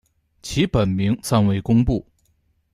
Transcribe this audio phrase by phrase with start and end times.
[0.41, 2.03] 其本名暂未公布。